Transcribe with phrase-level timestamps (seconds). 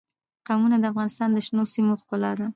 [0.47, 2.47] قومونه د افغانستان د شنو سیمو ښکلا ده.